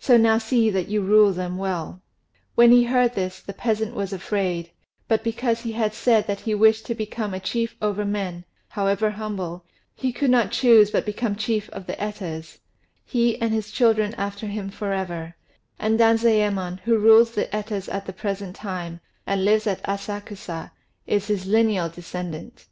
[0.00, 2.02] So now see that you rule them well."
[2.56, 4.72] When he heard this, the peasant was afraid;
[5.06, 9.08] but because he had said that he wished to become a chief over men, however
[9.12, 9.64] humble,
[9.94, 12.58] he could not choose but become chief of the Etas,
[13.04, 15.36] he and his children after him for ever;
[15.78, 18.98] and Danzayémon, who rules the Etas at the present time,
[19.28, 20.72] and lives at Asakusa,
[21.06, 22.66] is his lineal descendant.